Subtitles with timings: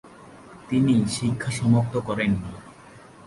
[0.69, 2.51] তিনি শিক্ষা সমাপ্ত করেননি।